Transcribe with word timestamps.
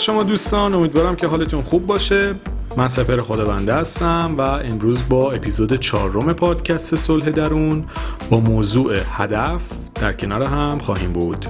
شما 0.00 0.22
دوستان 0.22 0.74
امیدوارم 0.74 1.16
که 1.16 1.26
حالتون 1.26 1.62
خوب 1.62 1.86
باشه. 1.86 2.34
من 2.76 2.88
سپر 2.88 3.20
خدابنده 3.20 3.74
هستم 3.74 4.34
و 4.38 4.40
امروز 4.40 5.08
با 5.08 5.32
اپیزود 5.32 5.74
چهارم 5.76 6.32
پادکست 6.32 6.96
صلح 6.96 7.30
درون 7.30 7.84
با 8.30 8.40
موضوع 8.40 8.96
هدف 9.12 9.62
در 9.94 10.12
کنار 10.12 10.42
هم 10.42 10.78
خواهیم 10.78 11.12
بود. 11.12 11.46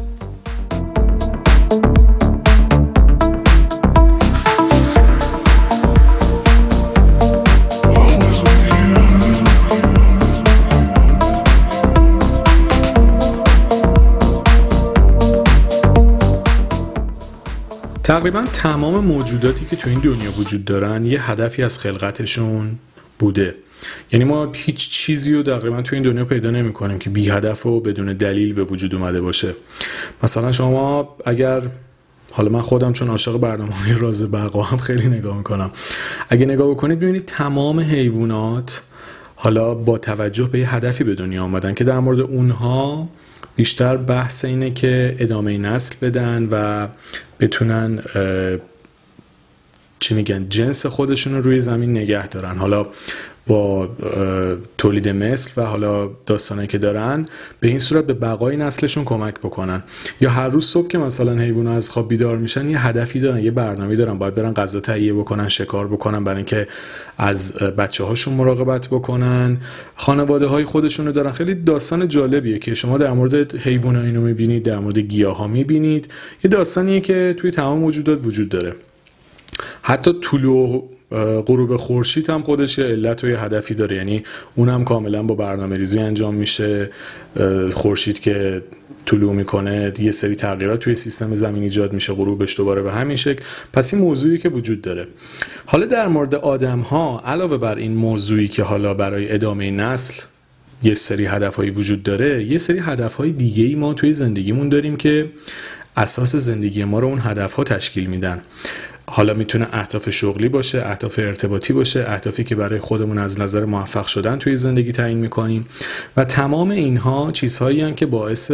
تقریبا 18.11 18.43
تمام 18.43 19.05
موجوداتی 19.05 19.67
که 19.71 19.77
تو 19.77 19.91
این 19.91 19.99
دنیا 19.99 20.31
وجود 20.39 20.65
دارن 20.65 21.07
یه 21.07 21.31
هدفی 21.31 21.63
از 21.63 21.79
خلقتشون 21.79 22.79
بوده. 23.19 23.55
یعنی 24.13 24.25
ما 24.25 24.53
هیچ 24.53 24.91
چیزی 24.91 25.35
رو 25.35 25.43
تقریبا 25.43 25.83
تو 25.83 25.97
این 25.97 26.03
دنیا 26.03 26.25
پیدا 26.25 26.51
نمی 26.51 26.73
کنیم 26.73 26.99
که 26.99 27.11
بی 27.11 27.31
هدف 27.31 27.67
و 27.67 27.81
بدون 27.81 28.13
دلیل 28.13 28.53
به 28.53 28.65
وجود 28.65 28.95
اومده 28.95 29.21
باشه. 29.21 29.55
مثلا 30.23 30.53
شما 30.53 31.17
اگر 31.25 31.63
حالا 32.31 32.51
من 32.51 32.63
خودم 32.63 32.93
چون 32.93 33.09
عاشق 33.11 33.39
برنامه 33.39 33.75
های 33.75 33.93
راز 33.93 34.31
بقا 34.31 34.63
هم 34.63 34.79
خیلی 34.79 35.09
نگاه 35.09 35.37
می‌کنم. 35.37 35.71
اگه 36.29 36.47
نگاه 36.47 36.71
بکنید 36.71 36.99
ببینید 36.99 37.25
تمام 37.25 37.81
حیوانات 37.81 38.83
حالا 39.37 39.75
با 39.75 39.99
توجه 39.99 40.49
به 40.49 40.59
یه 40.59 40.75
هدفی 40.75 41.05
به 41.05 41.15
دنیا 41.15 41.45
آمدن 41.45 41.75
که 41.75 41.85
در 41.85 41.99
مورد 41.99 42.21
اونها 42.21 43.09
بیشتر 43.61 43.97
بحث 43.97 44.45
اینه 44.45 44.71
که 44.71 45.17
ادامه 45.19 45.59
نسل 45.59 45.95
بدن 46.03 46.49
و 46.51 46.89
بتونن 47.41 48.03
چی 49.99 50.15
میگن 50.15 50.49
جنس 50.49 50.87
خودشون 50.87 51.35
رو 51.35 51.43
روی 51.43 51.61
زمین 51.61 51.91
نگه 51.91 52.29
دارن. 52.29 52.59
حالا 52.59 52.87
با 53.47 53.89
تولید 54.79 55.09
مثل 55.09 55.51
و 55.57 55.65
حالا 55.65 56.11
داستانه 56.27 56.67
که 56.67 56.79
دارن 56.79 57.27
به 57.61 57.69
این 57.69 57.79
صورت 57.79 58.07
به 58.07 58.15
بقای 58.15 58.57
نسلشون 58.57 59.05
کمک 59.05 59.35
بکنن. 59.35 59.83
یا 60.21 60.31
هر 60.31 60.49
روز 60.49 60.67
صبح 60.67 60.89
که 60.89 60.99
مثلا 60.99 61.39
حیوان 61.39 61.67
از 61.67 61.91
خواب 61.91 62.09
بیدار 62.09 62.37
میشن 62.37 62.69
یه 62.69 62.87
هدفی 62.87 63.21
دارن 63.21 63.39
یه 63.39 63.51
برنامه 63.51 63.97
دارن. 63.97 64.19
باید 64.19 64.35
برن 64.35 64.55
غذا 64.55 64.81
تهیه 64.81 65.13
بکنن 65.13 65.49
شکار 65.49 65.89
بکنن 65.89 66.25
برای 66.25 66.37
اینکه 66.37 66.69
از 67.19 67.53
بچه 67.55 68.05
هاشون 68.05 68.35
مراقبت 68.35 68.89
بکنن. 68.89 69.57
خانواده 69.97 70.47
های 70.47 70.65
خودشون 70.65 71.07
رو 71.07 71.13
دارن. 71.13 71.33
خیلی 71.33 71.55
داستان 71.55 72.09
جالبیه 72.09 72.59
که 72.59 72.75
شما 72.75 72.99
در 72.99 73.13
مورد 73.13 73.57
حیوان 73.57 73.97
اینو 73.97 74.21
می‌بینید 74.21 74.63
در 74.63 74.79
مورد 74.79 74.99
گیاه 74.99 75.37
ها 75.37 75.47
می‌بینید. 75.47 76.09
یه 76.45 76.51
داستانیه 76.51 77.01
که 77.01 77.35
توی 77.39 77.51
تمام 77.51 77.79
موجودات 77.79 78.27
وجود 78.27 78.49
داره. 78.49 78.75
حتی 79.83 80.13
طلوع 80.23 80.89
غروب 81.47 81.77
خورشید 81.77 82.31
هم 82.31 82.43
خودش 82.43 82.79
یه 82.79 82.85
علت 82.85 83.25
و 83.25 83.29
یه 83.29 83.41
هدفی 83.41 83.75
داره. 83.75 83.97
یعنی 83.97 84.23
اونم 84.55 84.85
کاملا 84.85 85.23
با 85.23 85.35
برنامه 85.35 85.77
ریزی 85.77 85.99
انجام 85.99 86.35
میشه. 86.35 86.91
خورشید 87.73 88.21
که 88.21 88.63
طلوع 89.07 89.33
می‌کنه 89.33 89.93
یه 89.99 90.11
سری 90.11 90.37
تغییرات 90.37 90.81
توی 90.81 90.95
سیستم 90.95 91.35
زمین 91.35 91.63
ایجاد 91.63 91.93
میشه 91.93 92.13
غروبش 92.13 92.57
دوباره 92.57 92.83
به 92.83 92.93
همین 92.93 93.17
شکل. 93.17 93.45
پس 93.73 93.95
این 93.95 94.03
موضوعی 94.03 94.39
که 94.39 94.49
وجود 94.49 94.83
داره. 94.83 95.09
حالا 95.67 95.87
در 95.87 96.09
مورد 96.09 96.35
آدم 96.35 96.81
ها 96.81 97.23
علاوه 97.25 97.57
بر 97.57 97.77
این 97.77 97.93
موضوعی 97.93 98.49
که 98.49 98.63
حالا 98.63 98.95
برای 98.95 99.33
ادامه 99.33 99.71
نسل 99.71 100.23
یه 100.83 100.95
سری 100.95 101.27
هدفهایی 101.27 101.71
وجود 101.71 102.03
داره 102.03 102.45
یه 102.45 102.59
سری 102.59 102.79
هدفهای 102.79 103.33
دیگه 103.33 103.65
ای 103.65 103.75
ما 103.75 103.95
توی 103.95 104.15
زندگیمون 104.15 104.69
داریم 104.69 104.97
که 104.97 105.31
اساس 105.97 106.37
زندگی 106.37 106.85
ما 106.85 106.99
رو 106.99 107.07
اون 107.07 107.19
هدفها 107.23 107.65
تشکیل 107.65 108.07
میدن. 108.07 108.43
حالا 109.13 109.35
می‌تونه 109.35 109.67
اهداف 109.73 110.11
شغلی 110.11 110.49
باشه 110.49 110.83
اهداف 110.87 111.19
ارتباطی 111.19 111.73
باشه 111.73 112.05
اهدافی 112.09 112.45
که 112.45 112.55
برای 112.55 112.81
خودمون 112.81 113.19
از 113.19 113.41
نظر 113.41 113.65
موفق 113.65 114.07
شدن 114.07 114.39
توی 114.39 114.57
زندگی 114.57 114.93
تعیین 114.93 115.19
می‌کنیم. 115.19 115.67
و 116.17 116.25
تمام 116.25 116.71
اینها 116.71 117.31
چیزهایی 117.33 117.81
هستند 117.91 117.97
که 117.97 118.07
باعث 118.07 118.51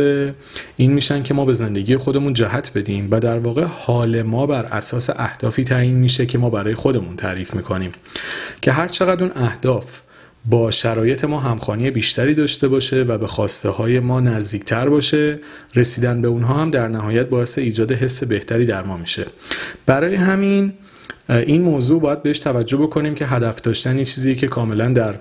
این 0.77 0.93
میشن 0.93 1.23
که 1.23 1.35
ما 1.35 1.45
به 1.45 1.55
زندگی 1.55 1.97
خودمون 1.97 2.33
جهت 2.33 2.73
بدیم 2.75 3.09
و 3.11 3.21
در 3.21 3.39
واقع 3.39 3.65
حال 3.65 4.23
ما 4.23 4.47
بر 4.47 4.65
اساس 4.65 5.11
اهدافی 5.11 5.65
تعیین 5.65 5.97
میشه 5.97 6.27
که 6.27 6.39
ما 6.39 6.51
برای 6.51 6.75
خودمون 6.75 7.17
تعریف 7.17 7.55
می‌کنیم. 7.55 7.93
که 8.63 8.73
هر 8.73 8.89
چقدر 8.89 9.25
اون 9.25 9.33
اهداف 9.37 10.01
با 10.51 10.71
شرایط 10.71 11.25
ما 11.25 11.41
همخوانی 11.41 11.91
بیشتری 11.91 12.35
داشته 12.35 12.69
باشه 12.69 13.03
و 13.03 13.19
به 13.19 13.27
خواسته 13.27 13.69
های 13.69 14.01
ما 14.01 14.21
نزدیکتر 14.21 14.89
باشه 14.89 15.39
رسیدن 15.75 16.23
به 16.23 16.29
اونها 16.29 16.55
هم 16.55 16.71
در 16.71 16.89
نهایت 16.89 17.29
باعث 17.29 17.59
ایجاد 17.59 17.93
حس 17.93 18.25
بهتری 18.25 18.67
در 18.67 18.83
ما 18.83 18.97
میشه. 18.97 19.27
برای 19.87 20.15
همین 20.15 20.73
این 21.29 21.63
موضوع 21.63 22.01
باید 22.01 22.23
بهش 22.23 22.39
توجه 22.39 22.77
بکنیم 22.77 23.15
که 23.15 23.27
هدف 23.27 23.61
داشتن 23.61 23.97
این 23.97 24.05
چیزی 24.05 24.35
که 24.35 24.49
کاملا 24.49 24.89
در 24.89 25.15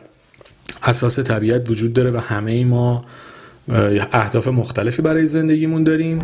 اساس 0.83 1.19
طبیعت 1.19 1.69
وجود 1.69 1.93
داره 1.93 2.11
و 2.11 2.17
همه 2.17 2.65
ما 2.65 3.05
اهداف 4.11 4.47
مختلفی 4.47 5.01
برای 5.01 5.25
زندگیمون 5.25 5.83
داریم. 5.83 6.19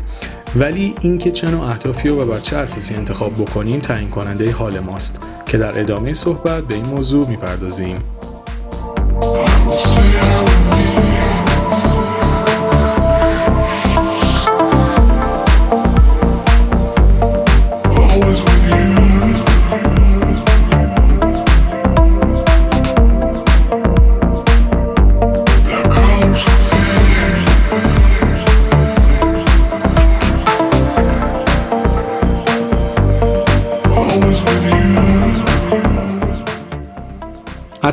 ولی 0.55 0.93
اینکه 1.01 1.31
چه 1.31 1.49
نوع 1.51 1.65
اهدافی 1.65 2.09
و 2.09 2.25
بر 2.25 2.39
چه 2.39 2.57
اساسی 2.57 2.95
انتخاب 2.95 3.33
بکنیم 3.33 3.79
تعیین 3.79 4.09
کننده 4.09 4.51
حال 4.51 4.79
ماست 4.79 5.21
که 5.45 5.57
در 5.57 5.79
ادامه 5.79 6.13
صحبت 6.13 6.63
به 6.63 6.75
این 6.75 6.85
موضوع 6.85 7.29
می‌پردازیم. 7.29 7.97
Stay 9.31 10.19
out 10.19 10.43
with 10.43 10.87
me. 10.87 10.90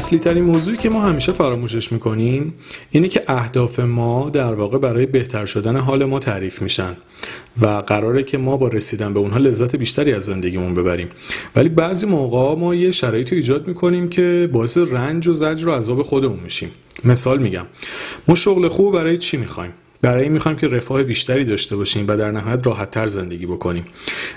اصلی 0.08 0.18
ترین 0.18 0.44
موضوعی 0.44 0.76
که 0.76 0.90
ما 0.90 1.02
همیشه 1.02 1.32
فراموشش 1.32 1.92
می‌کنیم 1.92 2.54
اینه 2.90 3.08
که 3.08 3.22
اهداف 3.28 3.80
ما 3.80 4.30
در 4.30 4.54
واقع 4.54 4.78
برای 4.78 5.06
بهتر 5.06 5.46
شدن 5.46 5.76
حال 5.76 6.04
ما 6.04 6.18
تعریف 6.18 6.62
میشن 6.62 6.96
و 7.60 7.66
قراره 7.66 8.22
که 8.22 8.38
ما 8.38 8.56
با 8.56 8.68
رسیدن 8.68 9.12
به 9.12 9.20
اونها 9.20 9.38
لذت 9.38 9.76
بیشتری 9.76 10.12
از 10.12 10.24
زندگیمون 10.24 10.74
ببریم. 10.74 11.08
ولی 11.56 11.68
بعضی 11.68 12.06
موقع 12.06 12.60
ما 12.60 12.74
یه 12.74 12.90
شرایطی 12.90 13.36
ایجاد 13.36 13.68
می‌کنیم 13.68 14.08
که 14.08 14.50
باعث 14.52 14.78
رنج 14.78 15.26
و 15.26 15.32
زجر 15.32 15.68
و 15.68 15.72
عذاب 15.72 16.02
خودمون 16.02 16.38
میشیم. 16.44 16.70
مثال 17.04 17.38
میگم. 17.38 17.66
ما 18.28 18.34
شغل 18.34 18.68
خوب 18.68 18.94
برای 18.94 19.18
چی 19.18 19.36
می‌خوایم؟ 19.36 19.72
برای 20.02 20.22
این 20.22 20.32
می‌خوایم 20.32 20.58
که 20.58 20.68
رفاه 20.68 21.02
بیشتری 21.02 21.44
داشته 21.44 21.76
باشیم 21.76 22.04
و 22.08 22.16
در 22.16 22.30
نهایت 22.30 22.66
راحتتر 22.66 23.06
زندگی 23.06 23.46
بکنیم. 23.46 23.84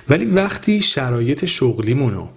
ولی 0.09 0.25
وقتی 0.25 0.81
شرایط 0.81 1.45
شغلیمون 1.45 2.13
رو 2.13 2.29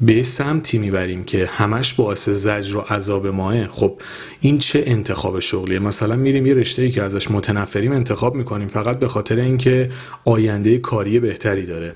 به 0.00 0.22
سمتی 0.22 0.78
می‌بریم 0.78 1.24
که 1.24 1.46
همش 1.46 1.94
باعث 1.94 2.28
زجر 2.28 2.76
و 2.76 2.80
عذاب 2.80 3.26
ماه 3.26 3.66
خب 3.66 4.00
این 4.40 4.58
چه 4.58 4.82
انتخاب 4.86 5.40
شغلیه؟ 5.40 5.78
مثلا 5.78 6.16
میریم 6.16 6.46
یه 6.46 6.54
رشته 6.54 6.82
ای 6.82 6.90
که 6.90 7.02
ازش 7.02 7.30
متنفریم 7.30 7.92
انتخاب 7.92 8.34
می‌کنیم 8.34 8.68
فقط 8.68 8.98
به 8.98 9.08
خاطر 9.08 9.36
اینکه 9.36 9.90
آینده 10.24 10.78
کاری 10.78 11.20
بهتری 11.20 11.66
داره. 11.66 11.94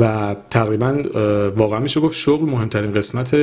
و 0.00 0.36
تقریبا 0.50 1.02
واقعا 1.56 1.78
میشه 1.78 2.00
گفت 2.00 2.16
شغل 2.16 2.50
مهمترین 2.50 2.92
قسمت 2.92 3.36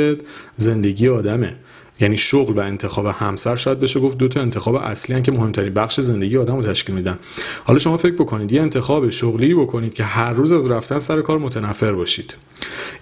زندگی 0.58 1.08
آدمه. 1.08 1.56
یعنی 2.02 2.18
شغل 2.18 2.54
و 2.54 2.60
انتخاب 2.60 3.06
همسر 3.06 3.56
شاید 3.56 3.80
بشه 3.80 4.00
گفت 4.00 4.18
دو 4.18 4.28
تا 4.28 4.42
انتخاب 4.42 4.76
اصلی 4.76 5.16
هن 5.16 5.24
که 5.24 5.32
مهمترین 5.32 5.74
بخش 5.74 6.00
زندگی 6.00 6.38
آدم 6.38 6.56
رو 6.56 6.64
تشکیل 6.64 6.96
میدن. 6.96 7.20
حالا 7.64 7.80
شما 7.80 7.98
فکر 7.98 8.14
بکنید 8.14 8.52
یه 8.52 8.62
انتخاب 8.62 9.10
شغلی 9.10 9.56
بکنید 9.56 9.94
که 9.94 10.04
هر 10.04 10.34
روز 10.34 10.52
از 10.52 10.72
رفتن 10.72 11.00
سر 11.00 11.22
کار 11.22 11.40
متنفر 11.40 11.92
باشید. 11.92 12.36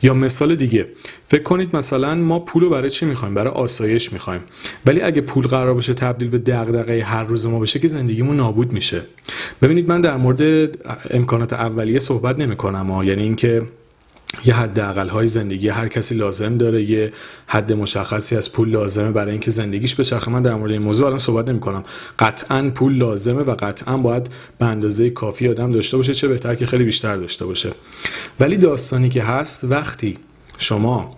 یا 0.04 0.14
مثال 0.14 0.56
دیگه 0.56 0.86
فکر 1.28 1.44
کنید 1.44 1.76
مثلا 1.76 2.16
ما 2.16 2.40
پول 2.40 2.64
رو 2.64 2.70
برای 2.70 2.90
چی 2.90 3.06
می‌خوایم؟ 3.06 3.34
برای 3.34 3.54
آسایش 3.54 4.14
می‌خوایم. 4.14 4.42
ولی 4.86 5.02
اگه 5.02 5.22
پول 5.22 5.48
قرار 5.48 5.74
باشه 5.74 5.94
تبدیل 5.94 6.30
به 6.30 6.38
دغدغه 6.38 7.04
هر 7.04 7.24
روز 7.24 7.46
ما 7.46 7.60
بشه 7.60 7.80
که 7.80 7.88
زندگیمون 7.88 8.36
نابود 8.36 8.72
میشه. 8.72 9.02
ببینید 9.62 9.90
من 9.90 10.02
در 10.02 10.18
مورد 10.18 10.70
امکانات 11.12 11.54
اولیه 11.54 12.00
صحبت 12.00 12.40
نمی‌کنم 12.40 13.04
یعنی 13.04 13.24
اینکه 13.24 13.62
یه 14.46 14.54
حد 14.54 14.78
های 15.10 15.28
زندگی 15.28 15.70
هر 15.70 15.88
کسی 15.88 16.16
لازم 16.16 16.58
داره 16.58 16.84
یه 16.84 17.14
حد 17.48 17.74
مشخصی 17.74 18.36
از 18.36 18.52
پول 18.52 18.70
لازمه 18.70 19.12
برای 19.12 19.32
اینکه 19.32 19.52
زندگیش 19.52 19.96
بچرخه. 19.96 20.32
من 20.32 20.42
در 20.42 20.56
مورد 20.56 20.72
این 20.72 20.82
موضوع 20.82 21.06
الان 21.06 21.20
صحبت 21.20 21.50
نمی 21.50 21.60
کنم 21.60 21.84
قطعا 22.20 22.72
پول 22.76 22.98
لازمه 22.98 23.42
و 23.42 23.56
قطعا 23.56 23.98
باید 23.98 24.30
به 24.60 24.66
اندازه 24.66 25.10
کافی 25.10 25.48
آدم 25.48 25.72
داشته 25.72 25.98
باشه 25.98 26.14
چه 26.14 26.28
بهتر 26.28 26.56
که 26.56 26.66
خیلی 26.66 26.84
بیشتر 26.84 27.18
داشته 27.18 27.46
باشه. 27.46 27.72
ولی 28.40 28.58
داستانی 28.58 29.10
که 29.10 29.24
هست 29.24 29.64
وقتی 29.64 30.18
شما 30.58 31.18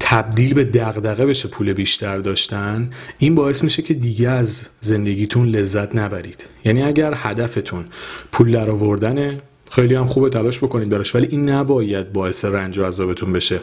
تبدیل 0.00 0.54
به 0.54 0.64
دغدغه 0.64 1.26
بشه 1.26 1.48
پول 1.48 1.72
بیشتر 1.72 2.18
داشتن 2.18 2.90
این 3.18 3.34
باعث 3.34 3.64
میشه 3.64 3.82
که 3.82 3.94
دیگه 3.94 4.28
از 4.28 4.68
زندگیتون 4.80 5.48
لذت 5.48 5.96
نبرید. 5.96 6.46
یعنی 6.64 6.82
اگر 6.82 7.14
هدفتون 7.16 7.84
پول 8.32 8.52
در 8.52 8.70
آوردن 8.70 9.40
خیلی 9.74 9.94
هم 9.94 10.06
خوبه 10.06 10.28
تلاش 10.28 10.58
بکنید 10.58 10.88
براش 10.88 11.14
ولی 11.14 11.26
این 11.26 11.48
نباید 11.48 12.12
باعث 12.12 12.44
رنج 12.44 12.78
و 12.78 12.84
عذابتون 12.84 13.32
بشه. 13.32 13.60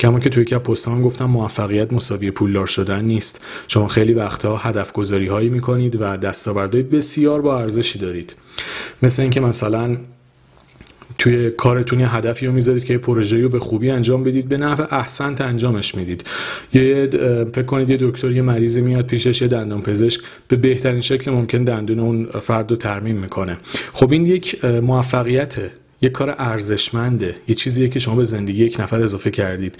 کما 0.00 0.20
که 0.20 0.30
توی 0.30 0.44
که 0.44 0.58
پستام 0.58 1.02
گفتم 1.02 1.24
موفقیت 1.24 1.92
مساوی 1.92 2.30
پولدار 2.30 2.66
شدن 2.66 3.04
نیست. 3.04 3.40
شما 3.68 3.88
خیلی 3.88 4.14
وقتها 4.14 4.56
هدف 4.56 4.92
گذاری 4.92 5.26
هایی 5.26 5.48
می‌کنید 5.48 5.96
و 6.00 6.16
دستاوردهای 6.16 6.82
بسیار 6.82 7.40
با 7.40 7.58
ارزشی 7.58 7.98
دارید. 7.98 8.36
مثل 9.02 9.22
اینکه 9.22 9.40
مثلا 9.40 9.96
توی 11.22 11.50
کارتون 11.50 12.00
یه 12.00 12.14
هدفی 12.14 12.46
رو 12.46 12.52
می‌ذارید 12.52 12.84
که 12.84 12.98
پروژه‌ای 12.98 13.42
رو 13.42 13.48
به 13.48 13.60
خوبی 13.60 13.90
انجام 13.90 14.24
بدید 14.24 14.48
به 14.48 14.56
نفع 14.56 14.96
احسنت 14.96 15.40
انجامش 15.40 15.94
می‌دید. 15.94 16.24
یه 16.74 17.08
فکر 17.54 17.62
کنید 17.62 17.90
یه 17.90 17.98
دکتر 18.00 18.30
یه 18.30 18.42
مریضی 18.42 18.80
میاد 18.80 19.06
پیشش 19.06 19.42
یه 19.42 19.48
دندان 19.48 19.82
پزشک 19.82 20.20
به 20.48 20.56
بهترین 20.56 21.00
شکل 21.00 21.30
ممکن 21.30 21.64
دندون 21.64 21.98
اون 21.98 22.26
فرد 22.40 22.70
رو 22.70 22.76
ترمیم 22.76 23.16
می‌کنه. 23.16 23.56
خب 23.92 24.12
این 24.12 24.26
یک 24.26 24.64
موفقیته 24.64 25.70
یه 26.02 26.08
کار 26.08 26.34
ارزشمنده 26.38 27.34
یه 27.48 27.54
چیزیه 27.54 27.88
که 27.88 27.98
شما 27.98 28.14
به 28.14 28.24
زندگی 28.24 28.64
یک 28.64 28.80
نفر 28.80 29.02
اضافه 29.02 29.30
کردید. 29.30 29.74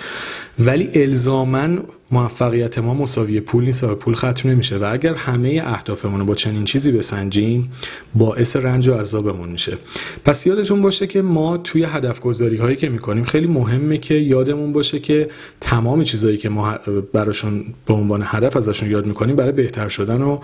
ولی 0.58 0.90
الزامن 0.94 1.78
موفقیت 2.12 2.78
ما 2.78 2.94
مساوی 2.94 3.40
پول 3.40 3.64
نیست 3.64 3.84
و 3.84 3.94
پول 3.94 4.14
ختم 4.14 4.48
نمیشه 4.48 4.78
و 4.78 4.88
اگر 4.92 5.14
همه 5.14 5.62
اهدافمون 5.64 6.20
رو 6.20 6.26
با 6.26 6.34
چنین 6.34 6.64
چیزی 6.64 6.92
بسنجیم 6.92 7.70
باعث 8.14 8.56
رنج 8.56 8.88
و 8.88 8.94
عذابمون 8.94 9.48
میشه. 9.48 9.78
پس 10.24 10.46
یادتون 10.46 10.82
باشه 10.82 11.06
که 11.06 11.22
ما 11.22 11.56
توی 11.56 11.84
هدف 11.84 12.20
گذاری 12.20 12.56
هایی 12.56 12.76
که 12.76 12.88
می‌کنیم 12.88 13.24
خیلی 13.24 13.46
مهمه 13.46 13.98
که 13.98 14.14
یادمون 14.14 14.72
باشه 14.72 14.98
که 14.98 15.28
تمام 15.60 16.04
چیزهایی 16.04 16.36
که 16.36 16.48
ما 16.48 16.74
براشون 17.12 17.64
به 17.86 17.94
عنوان 17.94 18.22
هدف 18.24 18.56
ازشون 18.56 18.90
یاد 18.90 19.06
می‌کنیم 19.06 19.36
برای 19.36 19.52
بهتر 19.52 19.88
شدن 19.88 20.22
و 20.22 20.38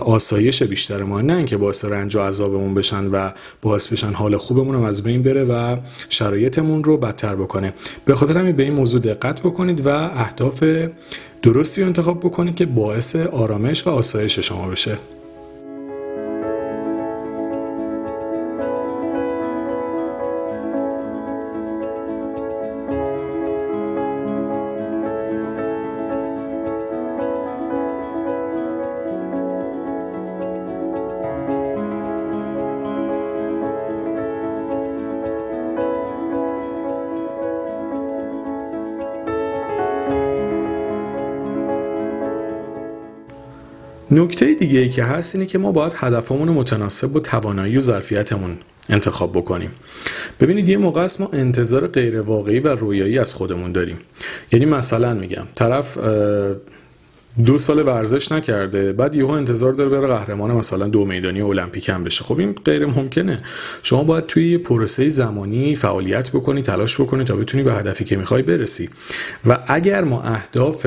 آسایش 0.00 0.62
بیشتر 0.62 1.02
ما. 1.02 1.20
نه 1.20 1.36
اینکه 1.36 1.56
باعث 1.56 1.84
رنج 1.84 2.16
و 2.16 2.20
عذابمون 2.20 2.74
بشن 2.74 3.06
و 3.06 3.30
باعث 3.62 3.88
بشن 3.88 4.12
حال 4.12 4.36
خوبمون 4.36 4.84
از 4.84 5.02
بین 5.02 5.22
بره 5.22 5.44
و 5.44 5.76
شرایطمون 6.08 6.84
رو 6.84 6.96
بدتر 6.96 7.34
بکنه. 7.34 7.74
به 8.04 8.14
خاطر 8.14 8.38
همین 8.38 8.56
به 8.56 8.62
این 8.62 8.72
موضوع 8.72 9.00
دقت 9.00 9.40
بکنید 9.40 9.86
و 9.86 9.88
اهداف 9.88 10.64
درستی 11.42 11.82
انتخاب 11.82 12.20
بکنید 12.20 12.54
که 12.54 12.66
باعث 12.66 13.16
آرامش 13.16 13.86
و 13.86 13.90
آسایش 13.90 14.38
شما 14.38 14.68
بشه. 14.68 14.98
نکته 44.10 44.54
دیگه 44.54 44.78
ای 44.78 44.88
که 44.88 45.04
هست 45.04 45.34
اینه 45.34 45.46
که 45.46 45.58
ما 45.58 45.72
باید 45.72 45.92
هدفمون 45.96 46.48
متناسب 46.48 47.08
با 47.08 47.20
توانایی 47.20 47.76
و 47.76 47.80
ظرفیتمون 47.80 48.58
انتخاب 48.88 49.32
بکنیم. 49.32 49.70
ببینید 50.40 50.68
یه 50.68 50.76
موقع 50.76 51.00
است 51.00 51.20
ما 51.20 51.28
انتظار 51.32 51.86
غیر 51.86 52.20
واقعی 52.20 52.60
و 52.60 52.68
رویایی 52.68 53.18
از 53.18 53.34
خودمون 53.34 53.72
داریم. 53.72 53.98
یعنی 54.52 54.64
مثلا 54.64 55.14
میگم 55.14 55.44
طرف 55.54 55.98
دو 57.46 57.58
سال 57.58 57.88
ورزش 57.88 58.32
نکرده 58.32 58.92
بعد 58.92 59.14
یهو 59.14 59.30
انتظار 59.30 59.72
داره 59.72 59.90
بره 59.90 60.06
قهرمان 60.06 60.50
مثلا 60.50 60.88
دو 60.88 61.04
میدانی 61.04 61.40
المپیک 61.40 61.88
هم 61.88 62.04
بشه. 62.04 62.24
خب 62.24 62.38
این 62.38 62.52
غیر 62.64 62.86
ممکنه. 62.86 63.42
شما 63.82 64.04
باید 64.04 64.26
توی 64.26 64.58
پروسه 64.58 65.10
زمانی 65.10 65.74
فعالیت 65.74 66.30
بکنی 66.30 66.62
تلاش 66.62 67.00
بکنی 67.00 67.24
تا 67.24 67.36
بتونی 67.36 67.62
به 67.62 67.74
هدفی 67.74 68.04
که 68.04 68.16
می‌خوای 68.16 68.42
برسی. 68.42 68.88
و 69.46 69.58
اگر 69.66 70.04
ما 70.04 70.22
اهداف 70.22 70.86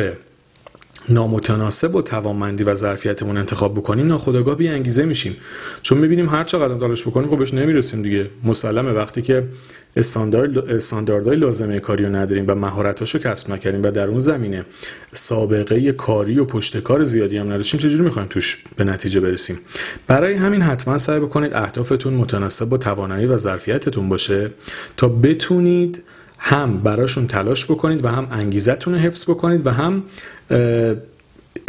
نامتناسب 1.10 1.96
و 1.96 2.02
توانمندی 2.02 2.64
و 2.64 2.76
ظرفیتمون 2.76 3.38
انتخاب 3.38 3.74
بکنیم 3.74 4.08
ناخودآگاه 4.08 4.56
بی 4.56 4.68
انگیزه 4.68 5.06
میشیم. 5.06 5.36
چون 5.82 5.98
می‌بینیم 5.98 6.30
هر 6.30 6.44
چقدر 6.44 6.76
تلاش 6.76 7.02
بکنیم 7.02 7.30
خب 7.30 7.40
بهش 7.40 7.54
نمی‌رسیم 7.54 8.02
دیگه. 8.02 8.30
مسلمه 8.44 8.92
وقتی 8.92 9.22
که 9.22 9.48
استاندارد 9.96 10.58
استانداردهای 10.58 11.38
لازمه 11.38 11.80
کاری 11.80 12.06
رو 12.06 12.16
نداریم 12.16 12.46
و 12.48 12.56
مهارتاشو 12.56 13.20
کسب 13.20 13.52
نکردیم 13.52 13.84
و 13.84 13.92
در 13.92 14.10
اون 14.10 14.20
زمینه 14.20 14.66
سابقه 15.14 15.92
کاری 15.92 16.40
و 16.40 16.46
پشت 16.46 16.78
کار 16.78 17.04
زیادی 17.04 17.38
هم 17.38 17.52
نداشتیم 17.52 17.80
چجوری 17.80 18.04
می‌خوایم 18.04 18.28
توش 18.28 18.64
به 18.76 18.84
نتیجه 18.84 19.20
برسیم؟ 19.20 19.60
برای 20.08 20.34
همین 20.34 20.62
حتما 20.62 20.98
سعی 20.98 21.20
بکنید 21.20 21.54
اهدافتون 21.54 22.14
متناسب 22.14 22.66
با 22.66 22.78
توانایی 22.78 23.26
و 23.26 23.38
ظرفیتتون 23.38 24.10
باشه 24.10 24.52
تا 24.98 25.08
بتونید 25.08 26.04
هم 26.48 26.78
براشون 26.78 27.28
تلاش 27.28 27.66
بکنید 27.66 28.06
و 28.06 28.08
هم 28.08 28.28
انگیزتون 28.32 28.94
رو 28.94 29.00
حفظ 29.00 29.24
بکنید 29.24 29.68
و 29.68 29.70
هم 29.70 30.04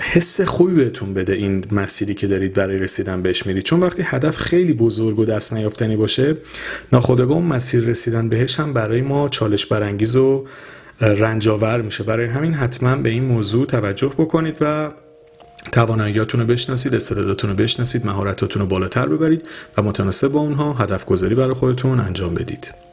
حس 0.01 0.41
خوبی 0.41 0.75
بهتون 0.75 1.15
بده 1.15 1.33
این 1.33 1.65
مسیری 1.73 2.15
که 2.15 2.27
دارید 2.27 2.53
برای 2.53 2.79
رسیدن 2.79 3.23
بهش 3.23 3.47
میرید. 3.47 3.63
چون 3.63 3.81
وقتی 3.81 4.03
هدف 4.05 4.37
خیلی 4.37 4.73
بزرگ 4.73 5.19
و 5.19 5.25
دست 5.25 5.55
نیافتنی 5.55 5.97
باشه 5.97 6.37
ناخودآگاه 6.93 7.37
اون 7.37 7.47
مسیر 7.47 7.85
رسیدن 7.85 8.29
بهش 8.29 8.61
هم 8.61 8.73
برای 8.73 9.01
ما 9.01 9.29
چالش 9.29 9.67
برانگیز 9.67 10.17
و 10.17 10.47
رنجاور 11.01 11.83
میشه. 11.83 12.05
برای 12.05 12.27
همین 12.27 12.55
حتما 12.55 12.97
به 12.97 13.09
این 13.09 13.25
موضوع 13.25 13.67
توجه 13.67 14.13
بکنید 14.19 14.57
و 14.61 14.91
تواناییاتون 15.73 16.41
رو 16.41 16.47
بشناسید 16.47 16.95
استعداداتون 16.95 17.51
رو 17.51 17.57
بشناسید 17.57 18.07
مهارتاتون 18.07 18.63
رو 18.63 18.69
بالاتر 18.69 19.07
ببرید 19.07 19.49
و 19.77 19.83
متناسب 19.83 20.29
با 20.29 20.41
اونها 20.41 20.73
هدف 20.73 21.05
گذاری 21.05 21.35
برای 21.35 21.55
خودتون 21.55 22.01
انجام 22.01 22.35
بدید. 22.35 22.88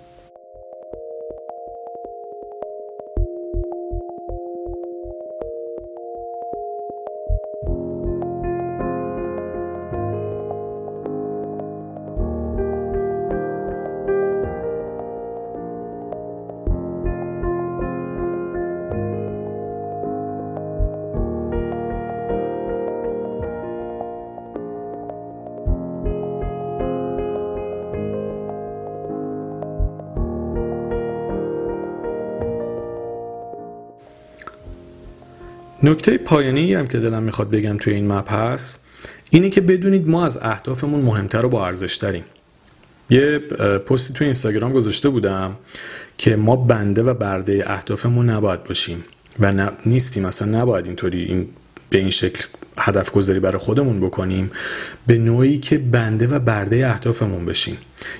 نکته 35.86 36.18
پایانی 36.18 36.74
هم 36.74 36.88
که 36.88 37.00
دلم 37.00 37.24
می‌خواد 37.24 37.50
بگم 37.50 37.78
توی 37.78 37.94
این 37.94 38.12
مپ 38.12 38.32
هست 38.32 38.84
اینه 39.30 39.50
که 39.50 39.62
بدونید 39.62 40.08
ما 40.08 40.26
از 40.26 40.38
اهدافمون 40.42 41.02
مهمتر 41.02 41.46
و 41.46 41.50
با 41.50 41.68
ارزش 41.68 41.96
داریم 41.96 42.24
یه 43.10 43.40
پستی 43.88 44.14
توی 44.14 44.26
اینستاگرام 44.26 44.74
گذاشته 44.74 45.10
بودم 45.10 45.58
که 46.18 46.36
ما 46.36 46.56
بنده 46.56 47.04
و 47.04 47.14
برده 47.14 47.64
اهدافمون 47.68 48.30
نباید 48.30 48.64
باشیم 48.64 49.04
و 49.40 49.72
نیستیم 49.86 50.26
اصلا 50.26 50.62
نباید 50.62 50.86
اینطوری 50.86 51.24
این 51.24 51.48
به 51.90 51.98
این 51.98 52.10
شکل 52.10 52.46
هدف 52.78 53.12
گذاری 53.12 53.40
برای 53.40 53.58
خودمون 53.58 54.00
بکنیم 54.00 54.52
به 55.08 55.18
نوعی 55.18 55.58
که 55.58 55.78
بنده 55.78 56.28
و 56.28 56.40
برده 56.40 56.88
اهدافمون 56.88 57.46
بشیم. 57.46 57.78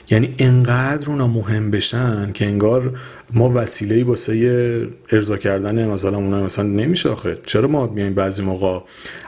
یعنی 0.10 0.36
انقدر 0.40 1.10
اونا 1.10 1.28
مهم 1.28 1.72
بشن 1.72 2.32
که 2.32 2.46
انگار 2.46 2.98
ما 3.34 3.52
وسیله‌ای 3.56 4.04
واسه 4.04 4.88
ارضا 5.12 5.38
کردن 5.38 5.88
مثلا 5.88 6.18
اونا 6.18 6.44
مثلا 6.44 6.66
نمیشه 6.66 7.10
آخه. 7.10 7.38
چرا 7.46 7.68
ما 7.68 7.88
میایم 7.88 8.14
بعضی 8.14 8.42
موقع 8.42 8.80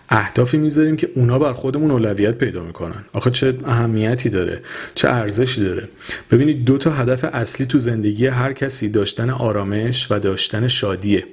اهدافی 0.09 0.57
می‌ذاریم 0.57 0.97
که 0.97 1.09
اونا 1.15 1.39
بر 1.39 1.53
خودمون 1.53 1.91
اولویت 1.91 2.37
پیدا 2.37 2.63
می‌کنن. 2.63 3.05
آخه 3.13 3.31
چه 3.31 3.57
اهمیتی 3.65 4.29
داره؟ 4.29 4.61
چه 4.95 5.09
ارزشی 5.09 5.63
داره؟ 5.63 5.87
ببینید 6.31 6.65
دو 6.65 6.77
تا 6.77 6.91
هدف 6.91 7.25
اصلی 7.33 7.65
تو 7.65 7.79
زندگی 7.79 8.27
هر 8.27 8.53
کسی 8.53 8.89
داشتن 8.89 9.29
آرامش 9.29 10.07
و 10.11 10.19
داشتن 10.19 10.67
شادیه. 10.67 11.25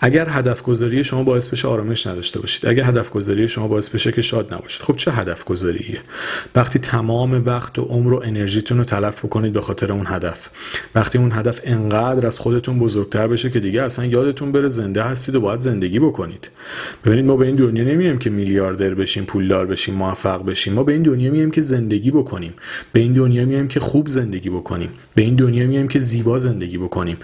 اگر 0.00 0.28
هدف 0.28 0.62
گذاری 0.62 1.04
شما 1.04 1.22
باعث 1.22 1.48
بشه 1.48 1.68
آرامش 1.68 2.06
نداشته 2.06 2.40
باشید. 2.40 2.66
اگر 2.66 2.82
هدف 2.82 3.10
گذاری 3.10 3.48
شما 3.48 3.68
باعث 3.68 3.88
بشه 3.88 4.12
که 4.12 4.22
شاد 4.22 4.54
نباشید. 4.54 4.82
خب 4.82 4.96
چه 4.96 5.12
هدف 5.12 5.44
گذاریه 5.44 5.98
وقتی 6.54 6.78
تمام 6.78 7.42
وقت 7.46 7.78
و 7.78 7.82
عمر 7.82 8.12
و 8.12 8.22
انرژیتون 8.24 8.78
رو 8.78 8.84
تلف 8.84 9.24
بکنید 9.24 9.52
به 9.52 9.60
خاطر 9.60 9.92
اون 9.92 10.06
هدف. 10.08 10.48
وقتی 10.94 11.18
اون 11.18 11.32
هدف 11.32 11.60
انقدر 11.64 12.26
از 12.26 12.38
خودتون 12.38 12.78
بزرگتر 12.78 13.26
بشه 13.26 13.50
که 13.50 13.60
دیگه 13.60 13.82
اصلا 13.82 14.04
یادتون 14.04 14.52
بره 14.52 14.68
زنده 14.68 15.02
هستید 15.02 15.34
و 15.34 15.40
باید 15.40 15.60
زندگی 15.60 15.98
بکنید. 15.98 16.50
ببینید 17.04 17.24
ما 17.24 17.36
به 17.36 17.46
این 17.46 17.56
دنیا 17.56 17.84
نمیایم. 17.84 18.11
نمیایم 18.12 18.18
که 18.18 18.30
میلیاردر 18.30 18.94
بشیم 18.94 19.24
پولدار 19.24 19.66
بشیم 19.66 19.94
موفق 19.94 20.44
بشیم. 20.44 20.72
ما 20.72 20.82
به 20.82 20.92
این 20.92 21.02
دنیا 21.02 21.30
میایم 21.30 21.50
که 21.50 21.60
زندگی 21.60 22.10
بکنیم. 22.10 22.52
به 22.92 23.00
این 23.00 23.12
دنیا 23.12 23.44
میایم 23.46 23.68
که 23.68 23.80
خوب 23.80 24.08
زندگی 24.08 24.50
بکنیم. 24.50 24.88
به 25.14 25.22
این 25.22 25.36
دنیا 25.36 25.66
میایم 25.66 25.88
که 25.88 25.98
زیبا 25.98 26.38
زندگی 26.38 26.78
بکنیم. 26.78 27.16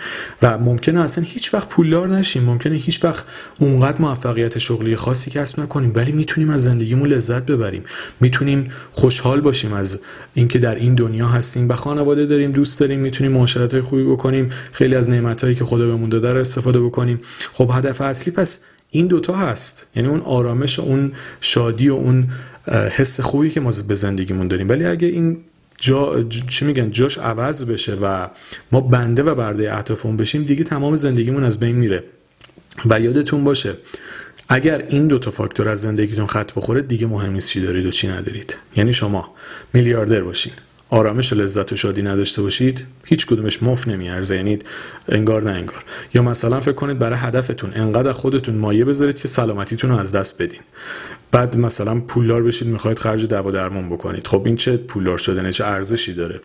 و 0.42 0.58
ممکنه 0.58 1.00
اصلا 1.00 1.24
هیچ 1.24 1.54
وقت 1.54 1.68
پولدار 1.68 2.08
نشیم. 2.08 2.44
ممکنه 2.44 2.76
هیچ 2.76 3.04
وقت 3.04 3.24
اونقدر 3.60 4.00
موفقیت 4.00 4.58
شغلی 4.58 4.96
خاصی 4.96 5.30
کسب 5.30 5.60
نکنیم. 5.60 5.92
ولی 5.94 6.12
می‌تونیم 6.12 6.50
از 6.50 6.64
زندگیمون 6.64 7.08
لذت 7.08 7.46
ببریم. 7.46 7.82
می‌تونیم 8.20 8.68
خوشحال 8.92 9.40
باشیم 9.40 9.72
از 9.72 10.00
اینکه 10.34 10.58
در 10.58 10.74
این 10.74 10.94
دنیا 10.94 11.26
هستیم. 11.26 11.68
و 11.68 11.74
خانواده 11.74 12.26
داریم 12.26 12.52
دوست 12.52 12.80
داریم 12.80 13.00
می‌تونیم 13.00 13.32
معاشرت 13.32 13.72
های 13.72 13.82
خوبی 13.82 14.04
بکنیم. 14.04 14.50
خیلی 14.72 14.94
از 14.94 15.10
نعمت 15.10 15.44
هایی 15.44 15.54
که 15.54 15.64
خدا 15.64 15.86
بهمون 15.86 16.08
داده 16.08 16.32
رو 16.32 16.40
استفاده 16.40 16.80
بکنیم. 16.80 17.20
خب 17.52 17.70
هدف 17.74 18.00
اصلی 18.00 18.32
پس 18.32 18.60
این 18.90 19.06
دوتا 19.06 19.36
هست. 19.36 19.86
یعنی 19.96 20.08
اون 20.08 20.20
آرامش 20.20 20.78
و 20.78 20.82
اون 20.82 21.12
شادی 21.40 21.88
و 21.88 21.94
اون 21.94 22.28
حس 22.96 23.20
خوبی 23.20 23.50
که 23.50 23.60
ما 23.60 23.70
به 23.88 23.94
زندگیمون 23.94 24.48
داریم. 24.48 24.68
ولی 24.68 24.84
اگه 24.84 25.08
این 25.08 25.38
جا 25.80 26.22
چی 26.48 26.64
میگن 26.64 26.90
جاش 26.90 27.18
عوض 27.18 27.64
بشه 27.64 27.94
و 27.94 28.28
ما 28.72 28.80
بنده 28.80 29.22
و 29.22 29.34
برده 29.34 29.74
اهدافمون 29.74 30.16
بشیم 30.16 30.44
دیگه 30.44 30.64
تمام 30.64 30.96
زندگیمون 30.96 31.44
از 31.44 31.60
بین 31.60 31.76
میره. 31.76 32.04
و 32.90 33.00
یادتون 33.00 33.44
باشه 33.44 33.74
اگر 34.48 34.84
این 34.88 35.06
دو 35.06 35.18
تا 35.18 35.30
فاکتور 35.30 35.68
از 35.68 35.80
زندگیتون 35.80 36.26
خط 36.26 36.52
بخوره 36.52 36.82
دیگه 36.82 37.06
مهم 37.06 37.32
نیست 37.32 37.48
چی 37.48 37.60
دارید 37.60 37.86
و 37.86 37.90
چی 37.90 38.08
ندارید. 38.08 38.56
یعنی 38.76 38.92
شما 38.92 39.34
میلیاردر 39.74 40.20
باشین. 40.20 40.52
آرامش 40.90 41.32
و 41.32 41.36
لذت 41.36 41.72
و 41.72 41.76
شادی 41.76 42.02
نداشته 42.02 42.42
باشید 42.42 42.86
هیچ 43.04 43.26
کدومش 43.26 43.62
مفت 43.62 43.88
نمیارزه 43.88 44.36
یعنی 44.36 44.58
انگار 45.08 45.42
نه 45.42 45.50
انگار. 45.50 45.84
یا 46.14 46.22
مثلا 46.22 46.60
فکر 46.60 46.72
کنید 46.72 46.98
برای 46.98 47.18
هدفتون 47.18 47.72
انقدر 47.74 48.12
خودتون 48.12 48.54
مایه 48.54 48.84
بذارید 48.84 49.20
که 49.20 49.28
سلامتیتون 49.28 49.90
رو 49.90 49.98
از 49.98 50.14
دست 50.14 50.42
بدین. 50.42 50.60
بعد 51.32 51.56
مثلا 51.56 52.00
پولدار 52.00 52.42
بشید 52.42 52.68
می‌خواید 52.68 52.98
خرج 52.98 53.26
دوا 53.26 53.50
درمون 53.50 53.88
بکنید. 53.88 54.26
خب 54.26 54.42
این 54.46 54.56
چه 54.56 54.76
پولدار 54.76 55.18
شدنه 55.18 55.52
چه 55.52 55.64
ارزشی 55.64 56.14
داره؟ 56.14 56.40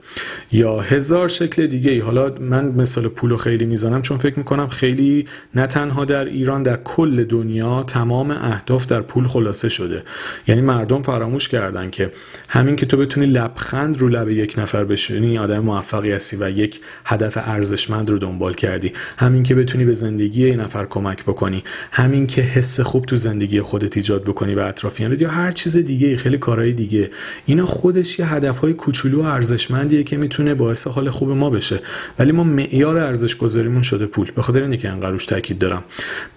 یا 0.52 0.80
هزار 0.80 1.28
شکل 1.28 1.68
دیگه 1.68 1.92
ای. 1.92 2.00
حالا 2.00 2.36
من 2.40 2.66
مثال 2.66 3.08
پولو 3.08 3.38
خیلی 3.38 3.66
می‌زنم 3.66 4.02
چون 4.02 4.18
فکر 4.18 4.38
می‌کنم 4.38 4.68
خیلی 4.68 5.28
نه 5.56 5.68
تنها 5.68 6.06
در 6.06 6.26
ایران 6.26 6.64
در 6.64 6.78
کل 6.84 7.24
دنیا 7.24 7.84
تمام 7.84 8.32
اهداف 8.32 8.86
در 8.86 9.02
پول 9.02 9.28
خلاصه 9.28 9.70
شده. 9.70 10.04
یعنی 10.48 10.62
مردم 10.62 11.02
فراموش 11.02 11.50
کردن 11.50 11.90
که 11.90 12.12
همین 12.50 12.76
که 12.76 12.86
تو 12.86 12.98
بتونی 12.98 13.26
لبخند 13.26 13.98
رو 13.98 14.10
لب 14.10 14.30
یک 14.30 14.56
نفر 14.58 14.84
بشونی 14.84 15.38
آدم 15.38 15.60
موفقی 15.60 16.12
هستی 16.12 16.38
و 16.40 16.50
یک 16.50 16.82
هدف 17.06 17.38
ارزشمند 17.42 18.10
رو 18.10 18.18
دنبال 18.18 18.54
کردی. 18.54 18.94
همین 19.18 19.44
که 19.44 19.56
بتونی 19.56 19.86
به 19.86 19.94
زندگی 19.94 20.46
این 20.46 20.60
نفر 20.60 20.86
کمک 20.86 21.24
بکنی. 21.24 21.64
همین 21.92 22.28
که 22.28 22.42
حس 22.42 22.80
خوب 22.80 23.06
تو 23.06 23.16
زندگی 23.18 23.62
خودت 23.62 23.98
ایجاد 23.98 24.24
بکنی 24.24 24.56
و 24.56 24.73
اطرافیانت 24.74 25.22
یا 25.22 25.30
هر 25.30 25.52
چیز 25.52 25.78
دیگه 25.78 26.18
خیلی 26.18 26.38
کارهای 26.38 26.74
دیگه. 26.74 27.10
اینا 27.46 27.66
خودش 27.66 28.20
یه 28.20 28.26
هدفهای 28.26 28.74
کوچولو 28.74 29.22
و 29.22 29.26
ارزشمندیه 29.26 30.04
که 30.04 30.18
می‌تونه 30.18 30.54
باعث 30.54 30.88
حال 30.88 31.10
خوب 31.10 31.30
ما 31.30 31.50
بشه. 31.50 31.80
ولی 32.20 32.32
ما 32.32 32.44
معیار 32.44 32.98
ارزش 32.98 33.36
گذاریمون 33.36 33.82
شده 33.82 34.06
پول. 34.06 34.32
به 34.36 34.42
خاطر 34.42 34.64
اینکه 34.64 34.90
انقدر 34.90 35.12
روش 35.12 35.26
تاکید 35.26 35.58
دارم. 35.58 35.84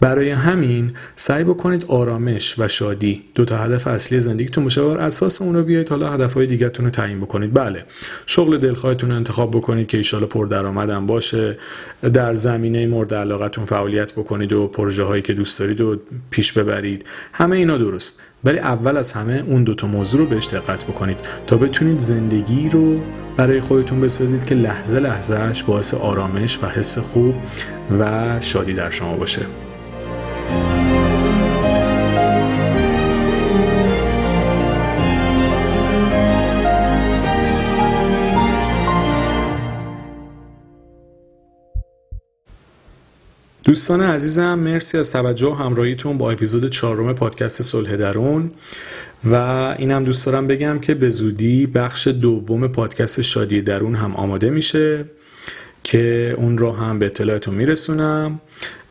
برای 0.00 0.30
همین 0.30 0.92
سعی 1.16 1.44
بکنید 1.44 1.84
آرامش 1.88 2.58
و 2.58 2.68
شادی 2.68 3.22
دو 3.34 3.44
تا 3.44 3.56
هدف 3.56 3.86
اصلی 3.86 4.20
زندگیتون 4.20 4.64
باشه 4.64 4.80
و 4.80 4.94
بر 4.94 5.00
اساس 5.00 5.42
اون 5.42 5.54
رو 5.54 5.62
بیاید 5.62 5.88
حالا 5.88 6.12
هدفهای 6.12 6.46
دیگه‌تون 6.46 6.84
رو 6.84 6.90
تعیین 6.90 7.20
بکنید. 7.20 7.54
بله. 7.54 7.84
شغل 8.26 8.58
دلخواهتون 8.58 9.10
رو 9.10 9.16
انتخاب 9.16 9.50
بکنید 9.50 9.86
که 9.86 9.96
ایشالا 9.96 10.26
پردرآمدم 10.26 11.06
باشه. 11.06 11.58
در 12.12 12.34
زمینه 12.34 12.86
مورد 12.86 13.14
علاقتون 13.14 13.64
فعالیت 13.64 14.12
بکنید 14.12 14.52
و 14.52 14.66
پروژه 14.66 15.04
هایی 15.04 15.22
که 15.22 15.32
دوست 15.32 15.58
دارید 15.58 15.80
و 15.80 16.00
پیش 16.30 16.52
ببرید. 16.52 17.04
همه 17.32 17.56
اینا 17.56 17.78
درست. 17.78 18.20
ولی 18.44 18.58
اول 18.58 18.96
از 18.96 19.12
همه 19.12 19.42
اون 19.46 19.64
دوتا 19.64 19.86
موضوع 19.86 20.20
رو 20.20 20.26
بهش 20.26 20.46
دقت 20.46 20.84
بکنید 20.84 21.18
تا 21.46 21.56
بتونید 21.56 21.98
زندگی 21.98 22.68
رو 22.68 23.00
برای 23.36 23.60
خودتون 23.60 24.00
بسازید 24.00 24.44
که 24.44 24.54
لحظه 24.54 25.00
لحظهش 25.00 25.62
باعث 25.62 25.94
آرامش 25.94 26.58
و 26.62 26.66
حس 26.66 26.98
خوب 26.98 27.34
و 27.98 28.40
شادی 28.40 28.74
در 28.74 28.90
شما 28.90 29.16
باشه. 29.16 29.46
دوستان 43.66 44.00
عزیزم 44.00 44.54
مرسی 44.58 44.98
از 44.98 45.12
توجه 45.12 45.46
و 45.46 45.54
همراهیتون 45.54 46.18
با 46.18 46.30
اپیزود 46.30 46.70
چهارم 46.70 47.14
پادکست 47.14 47.62
صلح 47.62 47.96
درون. 47.96 48.50
و 49.24 49.34
اینم 49.78 50.02
دوست 50.02 50.26
دارم 50.26 50.46
بگم 50.46 50.78
که 50.78 50.94
به 50.94 51.10
زودی 51.10 51.66
بخش 51.66 52.08
دوم 52.08 52.68
پادکست 52.68 53.20
شادی 53.20 53.62
درون 53.62 53.94
هم 53.94 54.16
آماده 54.16 54.50
میشه. 54.50 55.04
که 55.86 56.34
اون 56.38 56.58
رو 56.58 56.72
هم 56.72 56.98
به 56.98 57.06
اطلاعتون 57.06 57.54
میرسونم 57.54 58.40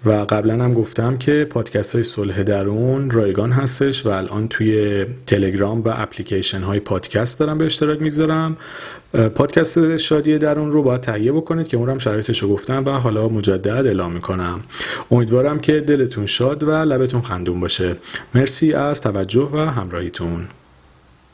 و 0.05 0.11
قبلا 0.11 0.53
هم 0.53 0.73
گفتم 0.73 1.17
که 1.17 1.47
پادکست 1.49 1.95
های 1.95 2.03
صلح 2.03 2.43
درون 2.43 3.11
رایگان 3.11 3.51
هستش 3.51 4.05
و 4.05 4.09
الان 4.09 4.47
توی 4.47 5.05
تلگرام 5.25 5.81
و 5.81 5.93
اپلیکیشن 5.95 6.61
های 6.61 6.79
پادکست 6.79 7.39
دارم 7.39 7.57
به 7.57 7.65
اشتراک 7.65 8.01
می‌ذارم 8.01 8.57
پادکست 9.35 9.97
شادی 9.97 10.37
درون 10.37 10.71
رو 10.71 10.83
باید 10.83 11.01
تهیه 11.01 11.31
بکنید 11.31 11.67
که 11.67 11.77
اون 11.77 11.89
هم 11.89 11.97
شرایطش 11.97 12.39
رو 12.39 12.49
گفتم 12.49 12.85
و 12.85 12.89
حالا 12.89 13.27
مجدد 13.27 13.87
اعلام 13.87 14.11
می‌کنم. 14.11 14.61
امیدوارم 15.11 15.59
که 15.59 15.79
دلتون 15.79 16.25
شاد 16.25 16.63
و 16.63 16.71
لبتون 16.71 17.21
خندون 17.21 17.59
باشه. 17.59 17.95
مرسی 18.35 18.73
از 18.73 19.01
توجه 19.01 19.49
و 19.53 19.57
همراهیتون. 19.57 20.47